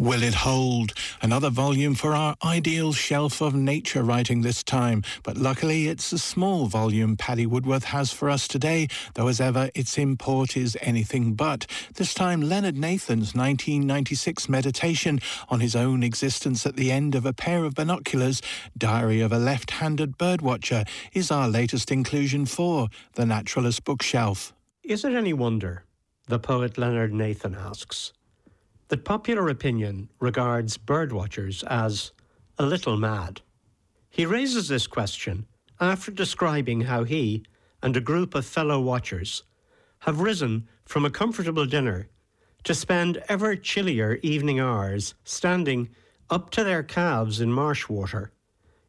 Will 0.00 0.22
it 0.22 0.32
hold? 0.32 0.94
Another 1.20 1.50
volume 1.50 1.94
for 1.94 2.14
our 2.14 2.34
ideal 2.42 2.94
shelf 2.94 3.42
of 3.42 3.54
nature 3.54 4.02
writing 4.02 4.40
this 4.40 4.62
time, 4.62 5.02
but 5.22 5.36
luckily 5.36 5.88
it's 5.88 6.10
a 6.10 6.18
small 6.18 6.68
volume 6.68 7.18
Paddy 7.18 7.44
Woodworth 7.44 7.84
has 7.84 8.10
for 8.10 8.30
us 8.30 8.48
today, 8.48 8.88
though 9.12 9.28
as 9.28 9.42
ever 9.42 9.68
its 9.74 9.98
import 9.98 10.56
is 10.56 10.74
anything 10.80 11.34
but. 11.34 11.66
This 11.96 12.14
time 12.14 12.40
Leonard 12.40 12.78
Nathan's 12.78 13.34
1996 13.34 14.48
meditation 14.48 15.20
on 15.50 15.60
his 15.60 15.76
own 15.76 16.02
existence 16.02 16.64
at 16.64 16.76
the 16.76 16.90
end 16.90 17.14
of 17.14 17.26
a 17.26 17.34
pair 17.34 17.66
of 17.66 17.74
binoculars, 17.74 18.40
Diary 18.78 19.20
of 19.20 19.32
a 19.32 19.38
Left-Handed 19.38 20.16
Birdwatcher, 20.16 20.88
is 21.12 21.30
our 21.30 21.46
latest 21.46 21.92
inclusion 21.92 22.46
for 22.46 22.88
the 23.16 23.26
Naturalist 23.26 23.84
Bookshelf. 23.84 24.54
Is 24.82 25.04
it 25.04 25.12
any 25.12 25.34
wonder, 25.34 25.84
the 26.26 26.38
poet 26.38 26.78
Leonard 26.78 27.12
Nathan 27.12 27.54
asks, 27.54 28.14
that 28.90 29.04
popular 29.04 29.48
opinion 29.48 30.08
regards 30.18 30.76
birdwatchers 30.76 31.62
as 31.68 32.10
a 32.58 32.66
little 32.66 32.96
mad. 32.96 33.40
He 34.10 34.26
raises 34.26 34.66
this 34.66 34.88
question 34.88 35.46
after 35.80 36.10
describing 36.10 36.82
how 36.82 37.04
he 37.04 37.44
and 37.84 37.96
a 37.96 38.00
group 38.00 38.34
of 38.34 38.44
fellow 38.44 38.80
watchers 38.80 39.44
have 40.00 40.20
risen 40.20 40.68
from 40.84 41.04
a 41.04 41.10
comfortable 41.10 41.66
dinner 41.66 42.08
to 42.64 42.74
spend 42.74 43.22
ever 43.28 43.54
chillier 43.54 44.18
evening 44.22 44.58
hours 44.58 45.14
standing 45.22 45.88
up 46.28 46.50
to 46.50 46.64
their 46.64 46.82
calves 46.82 47.40
in 47.40 47.52
marsh 47.52 47.88
water 47.88 48.32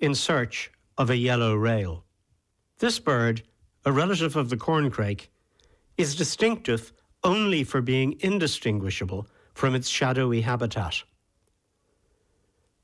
in 0.00 0.12
search 0.12 0.72
of 0.98 1.08
a 1.08 1.16
yellow 1.16 1.54
rail. 1.54 2.04
This 2.80 2.98
bird, 2.98 3.44
a 3.84 3.92
relative 3.92 4.34
of 4.34 4.50
the 4.50 4.56
corncrake, 4.56 5.28
is 5.96 6.16
distinctive 6.16 6.92
only 7.22 7.62
for 7.62 7.80
being 7.80 8.16
indistinguishable 8.20 9.28
from 9.54 9.74
its 9.74 9.88
shadowy 9.88 10.42
habitat. 10.42 11.02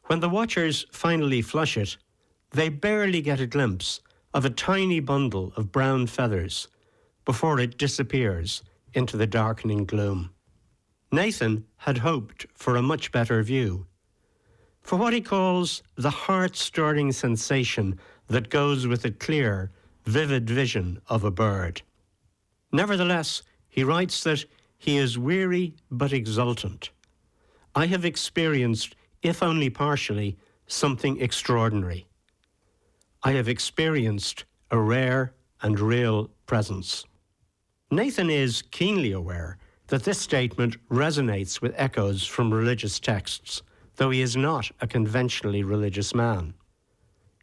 When 0.05 0.20
the 0.20 0.29
watchers 0.29 0.87
finally 0.93 1.43
flush 1.43 1.77
it, 1.77 1.96
they 2.52 2.68
barely 2.68 3.21
get 3.21 3.40
a 3.40 3.46
glimpse 3.46 4.01
of 4.35 4.45
a 4.45 4.51
tiny 4.51 5.01
bundle 5.01 5.52
of 5.57 5.73
brown 5.73 6.07
feathers 6.07 6.68
before 7.24 7.60
it 7.60 7.79
disappears 7.79 8.62
into 8.95 9.16
the 9.16 9.27
darkening 9.27 9.85
gloom. 9.85 10.30
Nathan 11.12 11.65
had 11.77 11.99
hoped 11.99 12.46
for 12.54 12.77
a 12.77 12.82
much 12.82 13.12
better 13.12 13.43
view, 13.43 13.87
for 14.80 14.96
what 14.96 15.12
he 15.12 15.21
calls 15.21 15.82
the 15.96 16.10
heart 16.10 16.57
stirring 16.57 17.12
sensation 17.12 17.99
that 18.29 18.51
goes 18.51 18.87
with 18.87 19.05
a 19.05 19.10
clear, 19.10 19.71
vivid 20.05 20.49
vision 20.49 21.01
of 21.09 21.24
a 21.24 21.30
bird. 21.30 21.82
Nevertheless, 22.73 23.43
he 23.68 23.84
writes 23.84 24.23
that 24.24 24.45
he 24.80 24.96
is 24.96 25.18
weary 25.18 25.74
but 25.90 26.10
exultant. 26.10 26.88
I 27.74 27.84
have 27.86 28.06
experienced, 28.06 28.96
if 29.20 29.42
only 29.42 29.68
partially, 29.68 30.38
something 30.66 31.20
extraordinary. 31.20 32.06
I 33.22 33.32
have 33.32 33.46
experienced 33.46 34.46
a 34.70 34.78
rare 34.78 35.34
and 35.60 35.78
real 35.78 36.30
presence. 36.46 37.04
Nathan 37.90 38.30
is 38.30 38.62
keenly 38.62 39.12
aware 39.12 39.59
that 39.88 40.04
this 40.04 40.18
statement 40.18 40.78
resonates 40.88 41.60
with 41.60 41.74
echoes 41.76 42.24
from 42.24 42.54
religious 42.54 42.98
texts, 42.98 43.60
though 43.96 44.10
he 44.10 44.22
is 44.22 44.34
not 44.34 44.70
a 44.80 44.87
conventionally 44.87 45.62
religious 45.62 46.15
man. 46.15 46.54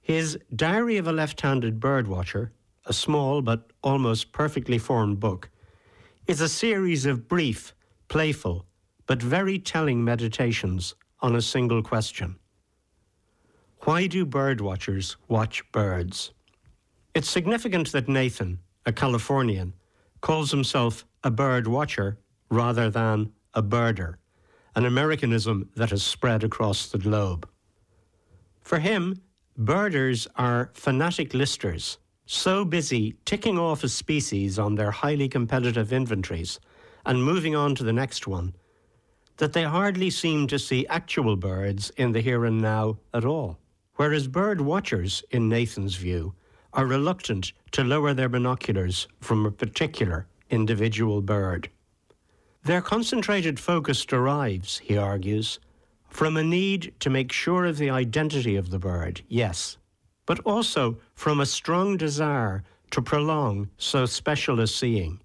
His 0.02 0.40
Diary 0.56 0.98
of 0.98 1.08
a 1.08 1.12
Left 1.12 1.40
Handed 1.42 1.80
Birdwatcher, 1.80 2.50
a 2.88 2.94
small 2.94 3.44
but 3.44 3.70
almost 3.84 4.32
perfectly 4.32 4.80
formed 4.80 5.20
book, 5.20 5.52
is 6.28 6.42
a 6.42 6.50
series 6.50 7.06
of 7.06 7.30
brief, 7.30 7.74
playful, 8.10 8.66
but 9.06 9.22
very 9.22 9.58
telling 9.58 10.04
meditations 10.04 10.94
on 11.22 11.36
a 11.36 11.42
single 11.42 11.82
question. 11.82 12.38
Why 13.82 14.08
do 14.08 14.26
bird 14.26 14.60
watchers 14.60 15.16
watch 15.30 15.64
birds? 15.72 16.34
It's 17.16 17.30
significant 17.30 17.94
that 17.94 18.10
Nathan, 18.10 18.60
a 18.86 18.92
Californian, 18.92 19.74
calls 20.20 20.52
himself 20.52 21.06
a 21.24 21.32
bird 21.32 21.66
watcher 21.66 22.18
rather 22.52 22.90
than 22.90 23.32
a 23.54 23.64
birder, 23.64 24.16
an 24.76 24.86
Americanism 24.86 25.70
that 25.78 25.92
has 25.92 26.04
spread 26.04 26.44
across 26.44 26.88
the 26.88 26.98
globe. 26.98 27.48
For 28.60 28.80
him, 28.80 29.22
birders 29.58 30.28
are 30.36 30.72
fanatic 30.74 31.34
listers 31.34 32.00
so 32.28 32.66
busy 32.66 33.16
ticking 33.26 33.58
off 33.58 33.84
a 33.84 33.90
species 33.90 34.60
on 34.60 34.76
their 34.76 34.92
highly 34.92 35.30
competitive 35.30 35.92
inventories 35.92 36.60
and 37.06 37.24
moving 37.24 37.56
on 37.56 37.74
to 37.74 37.84
the 37.84 37.94
next 37.94 38.28
one 38.28 38.54
that 39.38 39.54
they 39.54 39.64
hardly 39.64 40.10
seem 40.10 40.48
to 40.48 40.60
see 40.60 40.86
actual 40.88 41.36
birds 41.36 41.90
in 41.92 42.12
the 42.12 42.22
here 42.22 42.46
and 42.46 42.60
now 42.62 42.98
at 43.14 43.24
all. 43.24 43.58
Whereas 43.96 44.28
bird 44.28 44.62
watchers, 44.62 45.24
in 45.32 45.48
Nathan's 45.48 45.96
view, 45.96 46.34
are 46.74 46.86
reluctant 46.86 47.54
to 47.72 47.84
lower 47.84 48.14
their 48.14 48.30
binoculars 48.30 49.08
from 49.22 49.46
a 49.46 49.52
particular 49.52 50.28
individual 50.50 51.22
bird. 51.22 51.70
Their 52.64 52.82
concentrated 52.82 53.60
focus 53.60 54.06
derives, 54.06 54.80
he 54.80 54.98
argues, 54.98 55.60
from 56.10 56.36
a 56.36 56.44
need 56.44 56.94
to 57.00 57.10
make 57.10 57.32
sure 57.32 57.66
of 57.66 57.78
the 57.78 57.90
identity 57.90 58.56
of 58.56 58.70
the 58.70 58.80
bird, 58.80 59.22
yes, 59.28 59.78
but 60.28 60.40
also 60.42 61.00
from 61.16 61.40
a 61.40 61.46
strong 61.46 61.98
desire 61.98 62.64
to 62.92 63.02
prolong 63.02 63.70
so 63.78 64.06
special 64.06 64.60
a 64.60 64.68
seeing. 64.68 65.20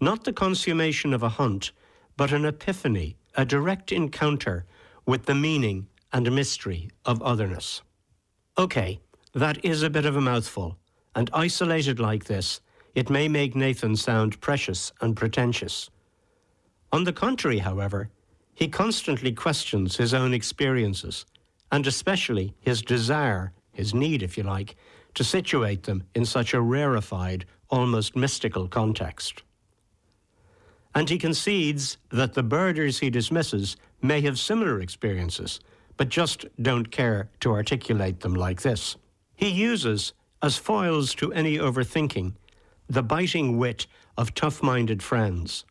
Not 0.00 0.24
the 0.24 0.32
consummation 0.32 1.14
of 1.14 1.22
a 1.22 1.28
hunt, 1.28 1.70
but 2.16 2.32
an 2.32 2.44
epiphany, 2.44 3.16
a 3.36 3.44
direct 3.44 3.92
encounter 3.92 4.64
with 5.06 5.26
the 5.26 5.34
meaning 5.34 5.86
and 6.12 6.34
mystery 6.34 6.90
of 7.04 7.22
otherness. 7.22 7.82
Okay, 8.58 9.00
that 9.34 9.62
is 9.64 9.82
a 9.82 9.90
bit 9.90 10.06
of 10.06 10.16
a 10.16 10.20
mouthful, 10.20 10.78
and 11.14 11.30
isolated 11.32 12.00
like 12.00 12.24
this, 12.24 12.60
it 12.94 13.10
may 13.10 13.28
make 13.28 13.54
Nathan 13.54 13.96
sound 13.96 14.40
precious 14.40 14.92
and 15.02 15.14
pretentious. 15.14 15.90
On 16.90 17.04
the 17.04 17.12
contrary, 17.12 17.58
however, 17.58 18.08
he 18.54 18.68
constantly 18.68 19.32
questions 19.32 19.96
his 19.96 20.14
own 20.14 20.32
experiences, 20.32 21.26
and 21.70 21.86
especially 21.86 22.54
his 22.60 22.80
desire 22.80 23.52
his 23.76 23.94
need, 23.94 24.22
if 24.22 24.36
you 24.36 24.42
like, 24.42 24.76
to 25.14 25.22
situate 25.22 25.84
them 25.84 26.04
in 26.14 26.24
such 26.24 26.54
a 26.54 26.60
rarefied, 26.60 27.44
almost 27.70 28.16
mystical 28.16 28.68
context. 28.68 29.42
And 30.94 31.08
he 31.08 31.18
concedes 31.18 31.98
that 32.10 32.32
the 32.32 32.42
birders 32.42 32.98
he 32.98 33.10
dismisses 33.10 33.76
may 34.00 34.22
have 34.22 34.38
similar 34.38 34.80
experiences, 34.80 35.60
but 35.96 36.08
just 36.08 36.46
don't 36.60 36.90
care 36.90 37.28
to 37.40 37.52
articulate 37.52 38.20
them 38.20 38.34
like 38.34 38.62
this. 38.62 38.96
He 39.34 39.50
uses, 39.50 40.14
as 40.42 40.56
foils 40.56 41.14
to 41.16 41.32
any 41.32 41.58
overthinking, 41.58 42.32
the 42.88 43.02
biting 43.02 43.58
wit 43.58 43.86
of 44.16 44.34
tough 44.34 44.62
minded 44.62 45.02
friends. 45.02 45.64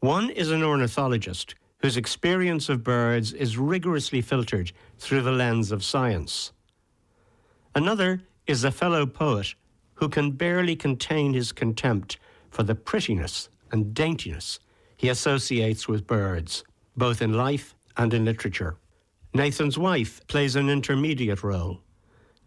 One 0.00 0.30
is 0.30 0.50
an 0.50 0.64
ornithologist 0.64 1.54
whose 1.78 1.96
experience 1.96 2.68
of 2.68 2.82
birds 2.82 3.32
is 3.32 3.58
rigorously 3.58 4.20
filtered 4.20 4.72
through 4.98 5.22
the 5.22 5.32
lens 5.32 5.70
of 5.70 5.84
science. 5.84 6.52
Another 7.74 8.22
is 8.46 8.64
a 8.64 8.70
fellow 8.70 9.06
poet 9.06 9.54
who 9.94 10.08
can 10.08 10.32
barely 10.32 10.76
contain 10.76 11.32
his 11.32 11.52
contempt 11.52 12.18
for 12.50 12.62
the 12.62 12.74
prettiness 12.74 13.48
and 13.70 13.94
daintiness 13.94 14.58
he 14.96 15.08
associates 15.08 15.88
with 15.88 16.06
birds, 16.06 16.64
both 16.96 17.22
in 17.22 17.32
life 17.32 17.74
and 17.96 18.12
in 18.12 18.24
literature. 18.24 18.76
Nathan's 19.34 19.78
wife 19.78 20.20
plays 20.26 20.54
an 20.54 20.68
intermediate 20.68 21.42
role, 21.42 21.80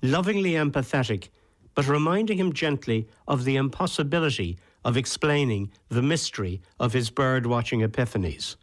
lovingly 0.01 0.51
empathetic, 0.51 1.29
but 1.73 1.87
reminding 1.87 2.37
him 2.37 2.53
gently 2.53 3.07
of 3.27 3.43
the 3.43 3.55
impossibility 3.55 4.57
of 4.83 4.95
explaining 4.95 5.71
the 5.89 6.01
mystery 6.03 6.61
of 6.79 6.93
his 6.93 7.09
bird 7.09 7.47
watching 7.47 7.81
epiphanies. 7.81 8.55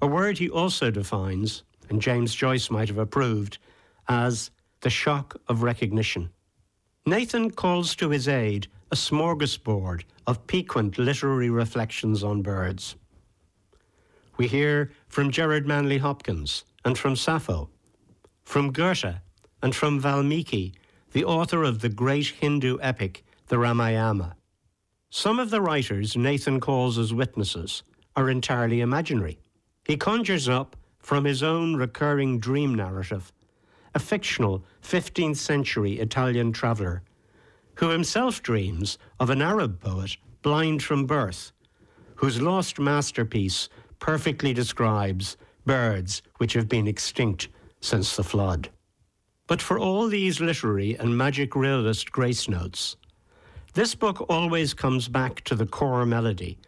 A 0.00 0.06
word 0.06 0.38
he 0.38 0.48
also 0.48 0.90
defines, 0.90 1.62
and 1.90 2.00
James 2.00 2.34
Joyce 2.34 2.70
might 2.70 2.88
have 2.88 2.98
approved, 2.98 3.58
as 4.08 4.50
the 4.82 4.90
shock 4.90 5.40
of 5.48 5.62
recognition. 5.62 6.30
Nathan 7.06 7.50
calls 7.50 7.94
to 7.96 8.10
his 8.10 8.28
aid 8.28 8.68
a 8.90 8.96
smorgasbord 8.96 10.02
of 10.26 10.46
piquant 10.46 10.98
literary 10.98 11.50
reflections 11.50 12.22
on 12.22 12.42
birds. 12.42 12.96
We 14.36 14.46
hear 14.46 14.92
from 15.08 15.30
Gerard 15.30 15.66
Manley 15.66 15.98
Hopkins 15.98 16.64
and 16.84 16.98
from 16.98 17.16
Sappho, 17.16 17.70
from 18.44 18.72
Goethe 18.72 19.16
and 19.62 19.74
from 19.74 20.00
Valmiki, 20.00 20.74
the 21.12 21.24
author 21.24 21.62
of 21.62 21.80
the 21.80 21.88
great 21.88 22.26
Hindu 22.26 22.78
epic, 22.80 23.24
the 23.48 23.58
Ramayana. 23.58 24.36
Some 25.10 25.38
of 25.38 25.50
the 25.50 25.60
writers 25.60 26.16
Nathan 26.16 26.58
calls 26.58 26.98
as 26.98 27.14
witnesses 27.14 27.82
are 28.16 28.30
entirely 28.30 28.80
imaginary. 28.80 29.38
He 29.86 29.96
conjures 29.96 30.48
up 30.48 30.76
from 30.98 31.24
his 31.24 31.42
own 31.42 31.76
recurring 31.76 32.38
dream 32.38 32.74
narrative 32.74 33.32
a 33.94 33.98
fictional 33.98 34.64
15th 34.82 35.36
century 35.36 35.98
Italian 35.98 36.52
traveller, 36.52 37.02
who 37.74 37.88
himself 37.88 38.42
dreams 38.42 38.98
of 39.20 39.30
an 39.30 39.42
Arab 39.42 39.80
poet 39.80 40.16
blind 40.42 40.82
from 40.82 41.06
birth, 41.06 41.52
whose 42.16 42.40
lost 42.40 42.78
masterpiece 42.78 43.68
perfectly 43.98 44.52
describes 44.52 45.36
birds 45.64 46.22
which 46.38 46.52
have 46.54 46.68
been 46.68 46.86
extinct 46.86 47.48
since 47.80 48.16
the 48.16 48.24
flood. 48.24 48.68
But 49.46 49.62
for 49.62 49.78
all 49.78 50.08
these 50.08 50.40
literary 50.40 50.94
and 50.98 51.16
magic 51.16 51.54
realist 51.54 52.10
grace 52.10 52.48
notes, 52.48 52.96
this 53.74 53.94
book 53.94 54.26
always 54.28 54.74
comes 54.74 55.08
back 55.08 55.40
to 55.42 55.54
the 55.54 55.66
core 55.66 56.04
melody, 56.04 56.58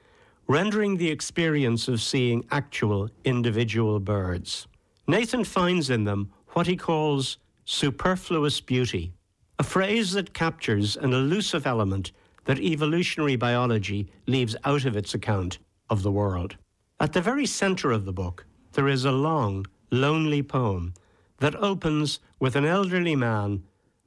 rendering 0.48 0.96
the 0.96 1.10
experience 1.10 1.88
of 1.88 2.00
seeing 2.00 2.44
actual 2.50 3.10
individual 3.24 4.00
birds. 4.00 4.66
Nathan 5.06 5.44
finds 5.44 5.90
in 5.90 6.04
them 6.04 6.30
what 6.54 6.66
he 6.66 6.76
calls 6.76 7.38
superfluous 7.64 8.60
beauty, 8.60 9.12
a 9.58 9.62
phrase 9.62 10.12
that 10.12 10.32
captures 10.32 10.96
an 10.96 11.12
elusive 11.12 11.66
element 11.66 12.12
that 12.44 12.60
evolutionary 12.60 13.36
biology 13.36 14.08
leaves 14.26 14.56
out 14.64 14.84
of 14.84 14.96
its 14.96 15.14
account 15.14 15.58
of 15.90 16.02
the 16.02 16.12
world. 16.12 16.56
At 17.00 17.12
the 17.12 17.20
very 17.20 17.46
center 17.46 17.90
of 17.90 18.04
the 18.04 18.12
book, 18.12 18.46
there 18.72 18.88
is 18.88 19.04
a 19.04 19.12
long, 19.12 19.66
lonely 19.90 20.42
poem 20.42 20.94
that 21.38 21.56
opens 21.56 22.20
with 22.38 22.54
an 22.56 22.64
elderly 22.64 23.16
man, 23.16 23.64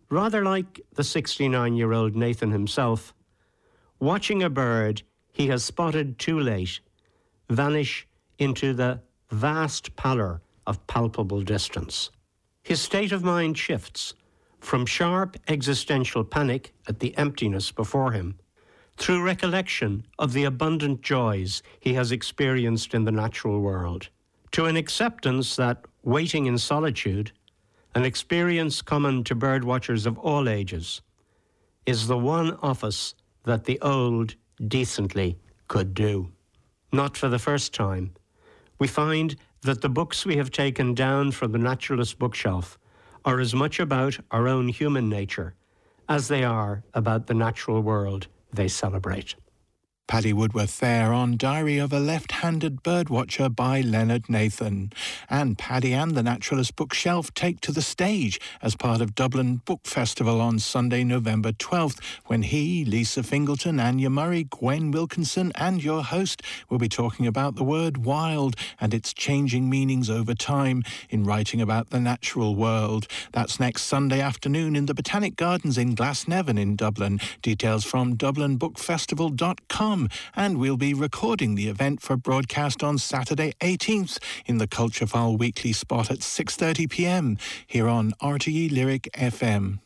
rather 0.09 0.43
like 0.43 0.79
the 0.93 1.03
69 1.03 1.75
year 1.75 1.93
old 1.93 2.15
Nathan 2.15 2.51
himself, 2.51 3.13
watching 3.99 4.41
a 4.41 4.49
bird 4.49 5.01
he 5.33 5.47
has 5.47 5.63
spotted 5.63 6.17
too 6.17 6.39
late 6.39 6.79
vanish 7.49 8.07
into 8.39 8.73
the 8.73 8.99
vast 9.31 9.95
pallor 9.95 10.41
of 10.65 10.85
palpable 10.87 11.41
distance. 11.41 12.09
His 12.67 12.81
state 12.81 13.13
of 13.13 13.23
mind 13.23 13.57
shifts 13.57 14.13
from 14.59 14.85
sharp 14.85 15.37
existential 15.47 16.25
panic 16.25 16.73
at 16.85 16.99
the 16.99 17.17
emptiness 17.17 17.71
before 17.71 18.11
him 18.11 18.39
through 18.97 19.23
recollection 19.23 20.05
of 20.19 20.33
the 20.33 20.43
abundant 20.43 21.01
joys 21.01 21.63
he 21.79 21.93
has 21.93 22.11
experienced 22.11 22.93
in 22.93 23.05
the 23.05 23.11
natural 23.23 23.61
world, 23.61 24.09
to 24.51 24.65
an 24.65 24.75
acceptance 24.75 25.55
that 25.55 25.85
waiting 26.03 26.45
in 26.45 26.57
solitude, 26.57 27.31
an 27.95 28.03
experience 28.03 28.81
common 28.81 29.23
to 29.23 29.33
birdwatchers 29.33 30.05
of 30.05 30.17
all 30.17 30.49
ages, 30.49 31.01
is 31.85 32.07
the 32.07 32.17
one 32.17 32.51
office 32.61 33.15
that 33.45 33.63
the 33.63 33.79
old 33.79 34.35
decently 34.67 35.37
could 35.69 35.93
do. 35.93 36.33
Not 36.91 37.15
for 37.15 37.29
the 37.29 37.39
first 37.39 37.73
time, 37.73 38.11
we 38.77 38.87
find 38.89 39.37
that 39.61 39.81
the 39.81 39.89
books 39.89 40.25
we 40.25 40.37
have 40.37 40.51
taken 40.51 40.93
down 40.93 41.31
from 41.31 41.51
the 41.51 41.57
naturalist 41.57 42.19
bookshelf 42.19 42.77
are 43.25 43.39
as 43.39 43.53
much 43.53 43.79
about 43.79 44.17
our 44.31 44.47
own 44.47 44.67
human 44.69 45.09
nature 45.09 45.55
as 46.07 46.27
they 46.27 46.43
are 46.43 46.83
about 46.93 47.27
the 47.27 47.33
natural 47.33 47.81
world 47.81 48.27
they 48.53 48.67
celebrate. 48.67 49.35
Paddy 50.07 50.31
Woodworth 50.31 50.79
there 50.79 51.11
on 51.11 51.35
Diary 51.35 51.79
of 51.79 51.91
a 51.91 51.99
Left-Handed 51.99 52.81
Birdwatcher 52.81 53.53
by 53.53 53.81
Leonard 53.81 54.29
Nathan. 54.29 54.93
And 55.29 55.57
Paddy 55.57 55.93
and 55.93 56.15
the 56.15 56.23
Naturalist 56.23 56.77
Bookshelf 56.77 57.33
take 57.33 57.59
to 57.61 57.73
the 57.73 57.81
stage 57.81 58.39
as 58.61 58.77
part 58.77 59.01
of 59.01 59.15
Dublin 59.15 59.57
Book 59.65 59.81
Festival 59.83 60.39
on 60.39 60.59
Sunday, 60.59 61.03
November 61.03 61.51
12th, 61.51 61.99
when 62.27 62.43
he, 62.43 62.85
Lisa 62.85 63.21
Fingleton, 63.21 63.81
Anya 63.81 64.09
Murray, 64.09 64.45
Gwen 64.45 64.91
Wilkinson 64.91 65.51
and 65.55 65.83
your 65.83 66.03
host 66.03 66.41
will 66.69 66.77
be 66.77 66.87
talking 66.87 67.27
about 67.27 67.55
the 67.55 67.65
word 67.65 68.05
wild 68.05 68.55
and 68.79 68.93
its 68.93 69.13
changing 69.13 69.69
meanings 69.69 70.09
over 70.09 70.33
time 70.33 70.83
in 71.09 71.25
writing 71.25 71.59
about 71.59 71.89
the 71.89 71.99
natural 71.99 72.55
world. 72.55 73.07
That's 73.33 73.59
next 73.59 73.81
Sunday 73.81 74.21
afternoon 74.21 74.77
in 74.77 74.85
the 74.85 74.93
Botanic 74.93 75.35
Gardens 75.35 75.77
in 75.77 75.95
Glasnevin 75.95 76.57
in 76.57 76.77
Dublin. 76.77 77.19
Details 77.41 77.83
from 77.83 78.15
dublinbookfestival.com 78.15 79.96
and 80.35 80.57
we'll 80.57 80.77
be 80.77 80.93
recording 80.93 81.55
the 81.55 81.67
event 81.67 82.01
for 82.01 82.15
broadcast 82.15 82.83
on 82.83 82.97
Saturday 82.97 83.53
18th 83.61 84.19
in 84.45 84.57
the 84.57 84.67
Culture 84.67 85.07
File 85.07 85.35
weekly 85.35 85.73
spot 85.73 86.11
at 86.11 86.19
6.30pm 86.19 87.39
here 87.65 87.87
on 87.87 88.13
RTE 88.21 88.71
Lyric 88.71 89.09
FM. 89.13 89.79